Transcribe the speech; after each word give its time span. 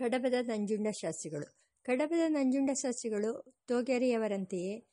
ಕಡಬದ 0.00 0.34
ನಂಜುಂಡ 0.42 0.86
ಶಾಸ್ತ್ರಿಗಳು. 0.90 1.56
ಕಡಬದ 1.84 2.20
ನಂಜುಂಡ 2.28 2.70
ಶಾಸ್ತ್ರಿಗಳು 2.74 3.54
ತೋಗೆರೆಯವರಂತೆಯೇ 3.68 4.90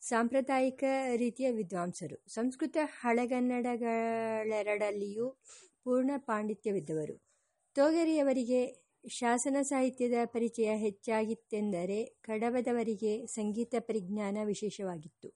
ಸಾಂಪ್ರದಾಯಿಕ 0.00 0.84
ರೀತಿಯ 1.16 1.50
ವಿದ್ವಾಂಸರು. 1.50 2.24
ಸಂಸ್ಕೃತ 2.28 2.76
ಹಳೆಗನ್ನಡಗಳೆರಡಲ್ಲಿಯೂ 3.00 5.38
ಪೂರ್ಣ 5.84 6.10
ಪಾಂಡಿತ್ಯವಿದ್ದವರು. 6.16 7.26
ತೋಗೆರೆಯವರಿಗೆ 7.74 8.86
ಶಾಸನ 9.08 9.56
ಸಾಹಿತ್ಯದ 9.62 10.12
ಪರಿಚಯ 10.24 10.76
ಹೆಚ್ಚಾಗಿತ್ತೆಂದರೆ 10.76 12.04
ಕಡಬದವರಿಗೆ 12.04 13.26
ಸಂಗೀತ 13.26 13.74
ಪರಿಜ್ಞಾನ 13.78 14.38
ವಿಶೇಷವಾಗಿತ್ತು. 14.44 15.34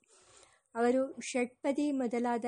ಅವರು 0.75 1.21
ಷಟ್ಪದಿ 1.21 1.93
ಮೊದಲಾದ 1.93 2.45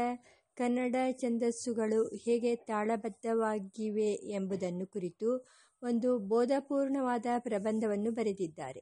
ಕನ್ನಡ 0.56 0.96
ಛಂದಸ್ಸುಗಳು 1.12 2.08
ಹೇಗೆ 2.24 2.56
ತಾಳಬದ್ಧವಾಗಿವೆ 2.56 4.12
ಎಂಬುದನ್ನು 4.12 4.86
ಕುರಿತು 4.86 5.46
ಒಂದು 5.82 6.18
ಬೋಧಪೂರ್ಣವಾದ 6.18 7.26
ಪ್ರಬಂಧವನ್ನು 7.38 8.10
ಬರೆದಿದ್ದಾರೆ. 8.10 8.80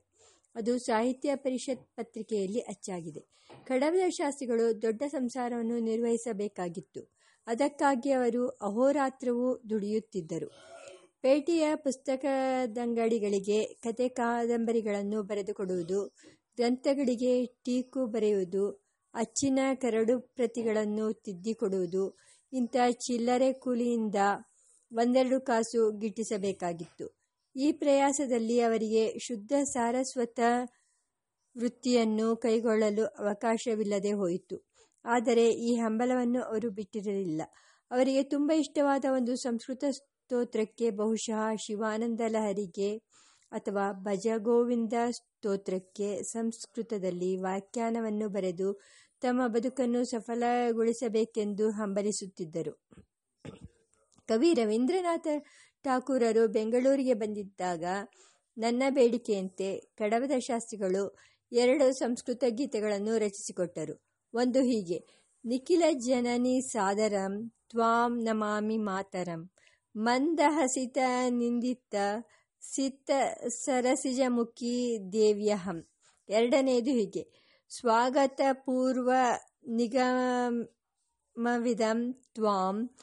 ಅದು 0.55 0.79
ಸಾಹಿತ್ಯ 0.79 1.37
ಪರಿಷತ್ 1.37 1.97
ಪತ್ರಿಕೆಯಲ್ಲಿ 1.97 2.61
ಅಚ್ಚಾಗಿದೆ. 2.61 3.21
ಕಡವದ 3.67 4.09
ಶಾಸ್ತ್ರಿಗಳು 4.09 4.83
ದೊಡ್ಡ 4.83 5.03
ಸಂಸಾರವನ್ನು 5.07 5.79
ನಿರ್ವಹಿಸಬೇಕಾಗಿತ್ತು. 5.79 7.03
ಅದಕ್ಕಾಗಿ 7.47 8.13
ಅವರು 8.13 8.49
ಅಹೋರಾತ್ರವೂ 8.49 9.63
ದುಡಿಯುತ್ತಿದ್ದರು. 9.71 10.49
ಪೇಟೆಯ 11.23 11.71
ಪುಸ್ತಕದಂಗಡಿಗಳಿಗೆ 11.75 13.65
ಕತೆ 13.65 14.09
ಕಾದಂಬರಿಗಳನ್ನು 14.09 15.23
ಬರೆದುಕೊಡುವುದು, 15.23 16.07
ಗ್ರಂಥಗಳಿಗೆ 16.57 17.47
ಟೀಕು 17.47 18.07
ಬರೆಯುವುದು 18.07 18.90
ಅಚ್ಚಿನ 19.15 19.59
ಕರಡು 19.75 20.21
ಪ್ರತಿಗಳನ್ನು 20.21 21.13
ತಿದ್ದಿಕೊಡುವುದು. 21.13 22.05
ಇಂಥ 22.53 22.77
ಚಿಲ್ಲರೆ 23.07 23.53
ಕೂಲಿಯಿಂದ 23.53 24.19
ಒಂದೆರಡು 24.93 25.41
ಕಾಸು 25.41 25.81
ಗಿಟ್ಟಿಸಬೇಕಾಗಿತ್ತು. 25.99 27.07
ಈ 27.57 27.73
ಪ್ರಯಾಸದಲ್ಲಿ 27.73 28.61
ಅವರಿಗೆ 28.61 29.19
ಶುದ್ಧ 29.19 29.53
ಸಾರಸ್ವತ 29.73 30.41
ವೃತ್ತಿಯನ್ನು 31.57 32.37
ಕೈಗೊಳ್ಳಲು 32.37 33.05
ಅವಕಾಶವಿಲ್ಲದೆ 33.23 34.13
ಹೋಯಿತು. 34.13 34.57
ಆದರೆ 35.05 35.51
ಈ 35.51 35.77
ಹಂಬಲವನ್ನು 35.77 36.41
ಅವರು 36.43 36.71
ಬಿಟ್ಟಿರಲಿಲ್ಲ. 36.71 37.43
ಅವರಿಗೆ 37.91 38.23
ತುಂಬ 38.23 38.53
ಇಷ್ಟವಾದ 38.55 39.05
ಒಂದು 39.13 39.37
ಸಂಸ್ಕೃತ 39.37 39.85
ಸ್ತೋತ್ರಕ್ಕೆ 39.91 40.91
ಬಹುಶಃ 40.91 41.41
ಶಿವಾನಂದ 41.57 42.21
ಲಹರಿಗೆ 42.29 42.91
ಅಥವಾ 43.51 43.93
ಭಜಗೋವಿಂದ 43.93 44.93
ಸ್ತೋತ್ರಕ್ಕೆ 45.11 46.23
ಸಂಸ್ಕೃತದಲ್ಲಿ 46.23 47.37
ವ್ಯಾಖ್ಯಾನವನ್ನು 47.37 48.29
ಬರೆದು 48.29 48.81
ತಮ್ಮ 49.21 49.47
ಬದುಕನ್ನು 49.47 50.05
ಸಫಲಗೊಳಿಸಬೇಕೆಂದು 50.05 51.71
ಹಂಬಲಿಸುತ್ತಿದ್ದರು. 51.71 52.89
ಕವಿ 54.29 54.55
ರವೀಂದ್ರನಾಥ 54.55 55.27
ಠಾಕೂರರು 55.85 56.49
ಬೆಂಗಳೂರಿಗೆ 56.49 57.15
ಬಂದಿದ್ದಾಗ, 57.15 57.85
ನನ್ನ 58.59 58.83
ಬೇಡಿಕೆಯಂತೆ 58.91 59.81
ಕಡವದ 59.97 60.39
ಶಾಸ್ತ್ರಿಗಳು 60.39 61.17
ಎರಡು 61.53 61.93
ಸಂಸ್ಕೃತ 61.93 62.45
ಗೀತೆಗಳನ್ನು 62.49 63.19
ರಚಿಸಿಕೊಟ್ಟರು. 63.19 63.95
ಒಂದು 64.35 64.61
ಹೀಗೆ, 64.61 64.99
ನಿಖಿಲ 65.45 65.83
ಜನನಿ 65.99 66.61
ಸಾದರಂ, 66.61 67.53
ತ್ವಾಂ 67.71 68.23
ನಮಾಮಿ 68.23 68.79
ಮಾತರಂ, 68.79 69.51
ಮಂದಹಸಿತ 69.97 70.99
ನಿಂದಿತ 71.31 71.95
ಸಿತ್ತ 72.63 73.11
ಸರಸಿಜಮುಖಿ 73.49 74.99
ದೇವ್ಯಹಂ. 75.13 75.89
ಎರಡನೆಯದು 76.29 76.91
ಹೀಗೆ. 76.91 77.55
ಸ್ವಾಗತ 77.71 78.41
ಪೂರ್ವ 78.53 79.11
ನಿಗಮವಿದಂ 79.69 82.13
ತ್ವಾಂ. 82.13 82.97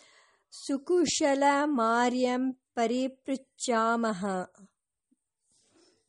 ಸುಕುಶಲ 0.51 1.43
ಮಾರ್ಯಂ 1.63 2.53
ಪರಿಪೃಚ್ಛಾಮಹ 2.53 4.25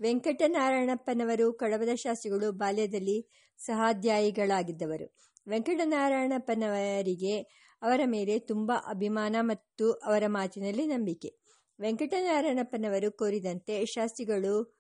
ವೆಂಕಟನಾರಾಯಣಪ್ಪನವರು 0.01 1.53
ಕಡವದ 1.53 1.95
ಶಾಸ್ತ್ರಿಗಳು 1.95 2.53
ಬಾಲ್ಯದಲ್ಲಿ 2.53 3.29
ಸಹಾಧ್ಯಾಯಿಗಳಾಗಿದ್ದವರು. 3.59 5.17
ವೆಂಕಟನಾರಾಯಣಪ್ಪನವರಿಗೆ 5.49 7.69
ಅವರ 7.83 8.01
ಮೇಲೆ 8.07 8.39
ತುಂಬ 8.39 8.73
ಅಭಿಮಾನ 8.87 9.37
ಮತ್ತು 9.41 9.93
ಅವರ 9.93 10.23
ಮಾತಿನಲ್ಲಿ 10.27 10.87
ನಂಬಿಕೆ. 10.87 11.48
ವೆಂಕಟನಾರಾಯಣಪ್ಪನವರು 11.81 13.13
ಕೋರಿದಂತೆ 13.13 13.87
ಶಾಸ್ತ್ರಿಗಳು 13.87 14.79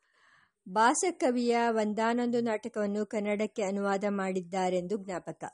ಬಾಸಕವಿಯ 0.68 1.56
ಒಂದಾನೊಂದು 1.68 2.40
ನಾಟಕವನ್ನು 2.40 3.06
ಕನ್ನಡಕ್ಕೆ 3.06 3.62
ಅನುವಾದ 3.62 4.04
ಮಾಡಿದ್ದಾರೆಂದು 4.08 4.96
ಜ್ಞಾಪಕ. 4.96 5.44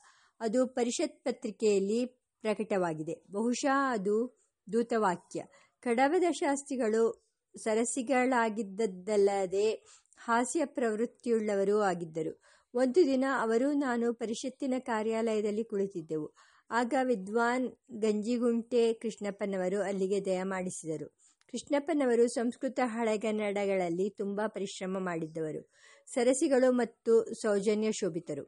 ಅದು 0.40 0.66
ಪರಿಷತ್ 0.66 1.24
ಪತ್ರಿಕೆಯಲ್ಲಿ 1.24 2.24
ಪ್ರಕಟವಾಗಿದೆ. 2.44 3.22
ಬಹುಶಃ 3.30 3.90
ಅದು 3.90 4.44
ದೂತವಾಕ್ಯ 4.72 5.44
ಕಡವದ 5.80 6.24
ಶಾಸ್ತ್ರಿಗಳು 6.30 7.24
ಸರಸಿಗಳಾಗಿದ್ದದ್ದಲ್ಲದೆ 7.64 9.84
ಹಾಸ್ಯ 10.18 10.64
ಪ್ರವೃತ್ತಿಯುಳ್ಳವರೂ 10.64 11.80
ಆಗಿದ್ದರು. 11.80 12.42
ಒಂದು 12.74 12.94
ದಿನ 12.94 13.24
ಅವರು, 13.40 13.72
ನಾನು 13.72 14.14
ಪರಿಷತ್ತಿನ 14.14 14.74
ಕಾರ್ಯಾಲಯದಲ್ಲಿ 14.78 15.64
ಕುಳಿತಿದ್ದೆವು. 15.64 16.34
ಆಗ 16.70 16.94
ವಿದ್ವಾನ್ 17.02 17.72
ಗಂಜಿಗುಂಟೆ 18.00 18.92
ಕೃಷ್ಣಪ್ಪನವರು 18.92 19.82
ಅಲ್ಲಿಗೆ 19.82 20.24
ದಯಮಾಡಿಸಿದರು. 20.24 21.23
ಕೃಷ್ಣಪ್ಪನವರು 21.54 22.28
ಸಂಸ್ಕೃತ 22.28 22.80
ಹಳೆಗನ್ನಡಗಳಲ್ಲಿ 22.84 24.10
ತುಂಬ 24.10 24.40
ಪರಿಶ್ರಮ 24.46 24.98
ಮಾಡಿದ್ದವರು. 24.98 25.60
ಸರಸಿಗಳು 26.06 26.72
ಮತ್ತು 26.72 27.12
ಸೌಜನ್ಯ 27.34 27.92
ಶೋಭಿತರು. 27.92 28.44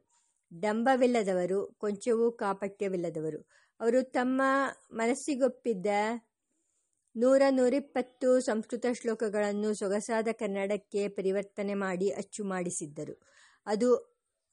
ಡಂಬವಿಲ್ಲದವರು, 0.51 1.59
ಕೊಂಚವೂ 1.77 2.31
ಕಾಪಟ್ಯವಿಲ್ಲದವರು. 2.31 3.39
ಅವರು 3.79 4.01
ತಮ್ಮ 4.03 4.41
ಮನಸ್ಸಿಗೊಪ್ಪಿದ್ದ 4.91 5.87
ನೂರ 7.15 7.41
ನೂರಿಪ್ಪತ್ತು 7.49 8.39
ಸಂಸ್ಕೃತ 8.39 8.85
ಶ್ಲೋಕಗಳನ್ನು 9.01 9.73
ಸೊಗಸಾದ 9.73 10.27
ಕನ್ನಡಕ್ಕೆ 10.31 11.07
ಪರಿವರ್ತನೆ 11.07 11.73
ಮಾಡಿ 11.73 12.09
ಅಚ್ಚು 12.09 12.43
ಮಾಡಿಸಿದ್ದರು. 12.43 13.15
ಅದು 13.67 13.89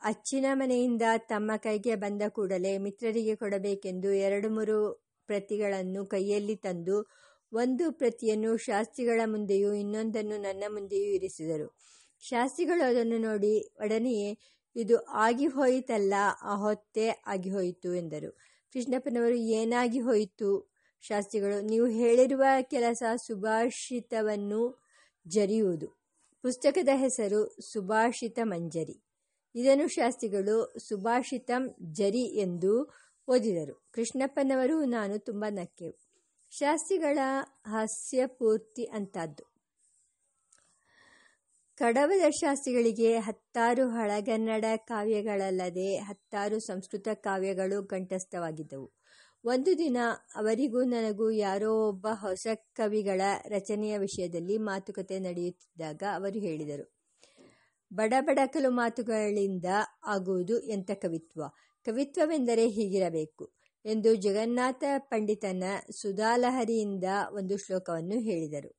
ಅಚ್ಚಿನ 0.02 0.46
ಮನೆಯಿಂದ 0.52 1.02
ತಮ್ಮ 1.28 1.50
ಕೈಗೆ 1.56 1.94
ಬಂದ 1.94 2.22
ಕೂಡಲೇ 2.28 2.78
ಮಿತ್ರರಿಗೆ 2.78 3.36
ಕೊಡಬೇಕೆಂದು 3.36 4.12
ಎರಡು 4.12 4.50
ಮೂರು 4.50 4.78
ಪ್ರತಿಗಳನ್ನು 5.26 6.06
ಕೈಯಲ್ಲಿ 6.06 6.56
ತಂದು 6.56 6.96
ಒಂದು 7.54 7.92
ಪ್ರತಿಯನ್ನು 7.92 8.56
ಶಾಸ್ತ್ರಿಗಳ 8.56 9.20
ಮುಂದೆಯೂ 9.24 9.72
ಇನ್ನೊಂದನ್ನು 9.72 10.36
ನನ್ನ 10.40 10.64
ಮುಂದೆಯೂ 10.68 11.04
ಇರಿಸಿದರು. 11.04 11.78
ಶಾಸ್ತ್ರಿಗಳು 12.20 12.88
ಅದನ್ನು 12.88 13.18
ನೋಡಿ 13.18 13.74
ಒಡನೆಯೇ, 13.80 14.38
ಇದು 14.76 14.96
ಆಗಿ 14.96 15.46
ಹೋಯಿತಲ್ಲ 15.46 16.14
ಆ 16.42 16.54
ಹೊತ್ತೇ 16.56 17.08
ಆಗಿ 17.26 17.50
ಹೋಯಿತು 17.50 17.94
ಎಂದರು. 17.94 18.30
ಕೃಷ್ಣಪ್ಪನವರು 18.72 19.34
ಏನಾಗಿ 19.34 20.00
ಹೋಯಿತು 20.00 20.72
ಶಾಸ್ತ್ರಿಗಳು, 21.00 21.60
ನೀವು 21.60 21.86
ಹೇಳಿರುವ 21.86 22.44
ಕೆಲಸ 22.62 23.02
ಸುಭಾಷಿತವನ್ನು 23.26 24.84
ಜರಿಯುವುದು. 25.28 25.88
ಪುಸ್ತಕದ 26.42 26.88
ಹೆಸರು 26.94 27.56
ಸುಭಾಷಿತ 27.72 28.38
ಮಂಜರಿ. 28.42 28.96
ಇದನ್ನು 29.54 29.88
ಶಾಸ್ತ್ರಿಗಳು 29.88 30.74
ಸುಭಾಷಿತಂ 30.88 31.74
ಜರಿ 31.92 32.24
ಎಂದು 32.38 32.72
ಓದಿದರು. 33.28 33.86
ಕೃಷ್ಣಪ್ಪನವರು, 33.92 34.84
ನಾನು 34.84 35.18
ತುಂಬ 35.18 35.44
ನಕ್ಕೆವು 35.50 36.03
ಶಾಸ್ತ್ರಿಗಳ 36.58 37.18
ಹಾಸ್ಯಪೂರ್ತಿ 37.66 38.84
ಅಂತದ್ದು 38.84 39.44
ಕಡವದ 41.78 42.30
ಶಾಸ್ತ್ರಿಗಳಿಗೆ 42.30 43.18
ಹತ್ತಾರು 43.18 43.88
ಹಳಗನ್ನಡ 43.88 44.64
ಕಾವ್ಯಗಳಲ್ಲದೆ 44.76 45.96
ಹತ್ತಾರು 45.96 46.58
ಸಂಸ್ಕೃತ 46.58 47.08
ಕಾವ್ಯಗಳು 47.14 47.86
ಕಂಠಸ್ಥವಾಗಿದ್ದವು. 47.86 48.92
ಒಂದು 49.44 49.78
ದಿನ 49.78 49.96
ಅವರಿಗೂ 50.34 50.84
ನನಗೂ 50.84 51.30
ಯಾರೋ 51.30 51.88
ಒಬ್ಬ 51.88 52.06
ಹೊಸ 52.12 52.46
ಕವಿಗಳ 52.74 53.22
ರಚನೆಯ 53.48 53.98
ವಿಷಯದಲ್ಲಿ 53.98 54.58
ಮಾತುಕತೆ 54.58 55.18
ನಡೆಯುತ್ತಿದ್ದಾಗ 55.18 56.02
ಅವರು 56.14 56.38
ಹೇಳಿದರು 56.38 56.86
ಬಡಬಡಕಲು 57.92 58.70
ಮಾತುಗಳಿಂದ 58.70 59.64
ಆಗುವುದು 60.06 60.60
ಎಂಥ 60.60 60.90
ಕವಿತ್ವ? 60.90 61.42
ಕವಿತ್ವವೆಂದರೆ 61.86 62.68
ಹೀಗಿರಬೇಕು. 62.68 63.63
ಎಂದು 63.84 64.14
ಜಗನ್ನಾಥ 64.14 64.84
ಪಂಡಿತನ 64.98 65.64
ಸುಧಾಲಹರಿಯಿಂದ 66.00 67.04
ಒಂದು 67.30 67.56
ಶ್ಲೋಕವನ್ನು 67.56 68.18
ಹೇಳಿದರು. 68.20 68.70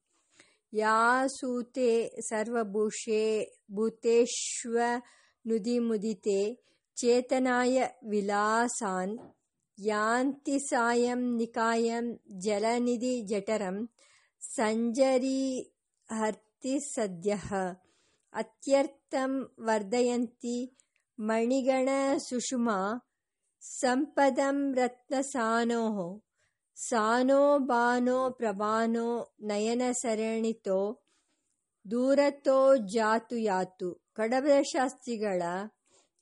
ಯಾ 0.74 1.28
ಸೂತೆ 1.28 1.92
ಸರ್ವಭೂಷೆ 2.20 3.24
ಭೂತೇಶ್ವ 3.76 4.78
ನುದಿಮುದಿತೆ 5.46 6.42
ಚೇತನಾಯ 6.98 7.78
ವಿಲಾಸಾನ್ 8.04 9.16
ಯಾಂತಿ 9.78 10.58
ಸಾಯಂ 10.60 11.38
ನಿಕಾಯಂ 11.38 12.06
ಜಲನಿಧಿ 12.40 13.22
ಜಠರಂ 13.22 13.78
ಸಂಜರಿ 14.42 15.42
ಹರ್ತಿ 16.10 16.80
ಸದ್ಯ 16.94 17.34
ಅತ್ಯರ್ಥಂ 18.34 19.32
ವರ್ಧಯಂತಿ 19.60 20.58
ಮಣಿಗಣ 21.20 21.90
ಸುಷುಮಾ 22.18 22.78
ಸಂಪದಂ 23.70 24.76
ರತ್ನ 24.76 25.14
ಸಾನೋ 26.76 27.60
ಬಾನೋ 27.60 28.30
ಪ್ರಭಾನೋ 28.30 29.36
ನಯನ 29.40 29.82
ಸರಣಿತೋ 29.92 31.02
ದೂರತೋ 31.92 32.76
ಜಾತು 32.76 33.38
ಯಾತು. 33.38 34.06
ಕಡಬರ 34.14 34.62
ಶಾಸ್ತ್ರಿಗಳ 34.62 35.42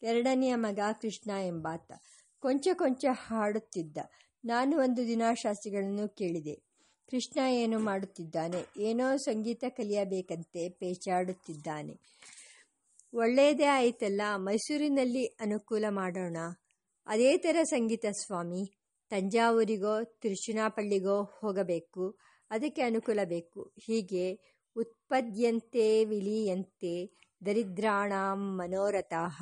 ಎರಡನೆಯ 0.03 0.55
ಮಗ 0.55 0.79
ಕೃಷ್ಣ 1.01 1.31
ಎಂಬಾತ. 1.31 1.91
ಕೊಂಚ 2.39 2.67
ಕೊಂಚ 2.73 3.05
ಹಾಡುತ್ತಿದ್ದ. 3.11 3.97
ನಾನು 4.45 4.77
ಒಂದು 4.77 5.07
ದಿನ 5.07 5.21
ಶಾಸ್ತ್ರಿಗಳನ್ನು 5.33 6.09
ಕೇಳಿದೆ. 6.09 6.55
ಕೃಷ್ಣ 7.11 7.39
ಏನು 7.47 7.79
ಮಾಡುತ್ತಿದ್ದಾನೆ? 7.79 8.65
ಏನೋ 8.77 9.17
ಸಂಗೀತ 9.17 9.63
ಕಲಿಯಬೇಕಂತೆ 9.69 10.69
ಪೇಚಾಡುತ್ತಿದ್ದಾನೆ. 10.69 11.93
ಒಳ್ಳೆಯದೇ 13.13 13.65
ಆಯಿತಲ್ಲ? 13.65 14.21
ಮೈಸೂರಿನಲ್ಲಿ 14.35 15.25
ಅನುಕೂಲ 15.25 15.85
ಮಾಡೋಣ. 15.89 16.37
ಅದೇ 17.07 17.37
ಥರ 17.37 17.57
ಸಂಗೀತ 17.63 18.05
ಸ್ವಾಮಿ, 18.11 18.61
ತಂಜಾವೂರಿಗೋ, 19.11 20.03
ತಿರುಚುನಾಪಳ್ಳಿಗೋ 20.21 21.17
ಹೋಗಬೇಕು, 21.39 22.03
ಅದಕ್ಕೆ 22.51 22.81
ಅನುಕೂಲ 22.81 23.19
ಬೇಕು 23.25 23.61
ಹೀಗೆ 23.77 24.25
ಉತ್ಪದ್ಯಂತೆ 24.75 26.05
ವಿಲೀಯಂತೆ 26.05 26.93
ದರಿದ್ರಾಣಾಂ 27.45 28.41
ಮನೋರಥಾಹ 28.57 29.37